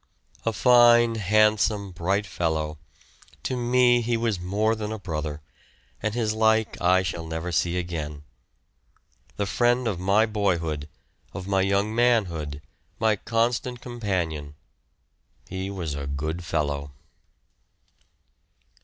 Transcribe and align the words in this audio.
A 0.47 0.51
fine, 0.51 1.13
handsome, 1.13 1.91
bright 1.91 2.25
fellow; 2.25 2.79
to 3.43 3.55
me 3.55 4.01
he 4.01 4.17
was 4.17 4.39
more 4.39 4.73
than 4.75 4.91
a 4.91 4.97
brother, 4.97 5.41
and 6.01 6.15
his 6.15 6.33
like 6.33 6.81
I 6.81 7.03
shall 7.03 7.23
never 7.27 7.51
see 7.51 7.77
again. 7.77 8.23
The 9.35 9.45
friend 9.45 9.87
of 9.87 9.99
my 9.99 10.25
boyhood, 10.25 10.89
of 11.35 11.47
my 11.47 11.61
young 11.61 11.93
manhood, 11.93 12.63
my 12.97 13.15
constant 13.15 13.79
companion; 13.79 14.55
he 15.47 15.69
was 15.69 15.93
a 15.93 16.07
good 16.07 16.43
fellow. 16.43 16.93